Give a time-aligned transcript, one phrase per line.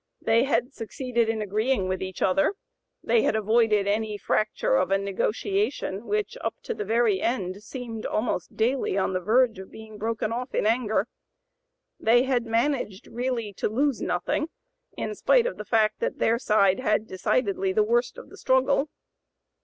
[0.19, 2.55] They had succeeded in agreeing with each other;
[3.03, 8.07] they had avoided any fracture of a negotiation which, up to the very end, seemed
[8.07, 11.07] almost daily on the verge of being broken off in anger;
[11.99, 14.47] they had managed really to lose nothing,
[14.97, 18.37] in spite of the fact that their side had had decidedly the worst of the
[18.37, 18.89] struggle.